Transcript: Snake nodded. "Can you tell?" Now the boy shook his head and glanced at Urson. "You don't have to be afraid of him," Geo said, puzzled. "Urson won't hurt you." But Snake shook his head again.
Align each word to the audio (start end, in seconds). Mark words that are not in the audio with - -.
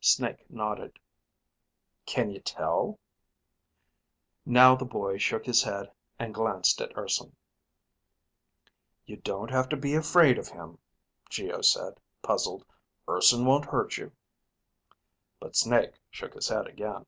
Snake 0.00 0.50
nodded. 0.50 0.98
"Can 2.06 2.30
you 2.30 2.40
tell?" 2.40 2.98
Now 4.46 4.74
the 4.74 4.86
boy 4.86 5.18
shook 5.18 5.44
his 5.44 5.62
head 5.62 5.92
and 6.18 6.32
glanced 6.32 6.80
at 6.80 6.96
Urson. 6.96 7.36
"You 9.04 9.16
don't 9.18 9.50
have 9.50 9.68
to 9.68 9.76
be 9.76 9.92
afraid 9.92 10.38
of 10.38 10.48
him," 10.48 10.78
Geo 11.28 11.60
said, 11.60 12.00
puzzled. 12.22 12.64
"Urson 13.06 13.44
won't 13.44 13.66
hurt 13.66 13.98
you." 13.98 14.10
But 15.38 15.54
Snake 15.54 16.00
shook 16.10 16.32
his 16.32 16.48
head 16.48 16.66
again. 16.66 17.04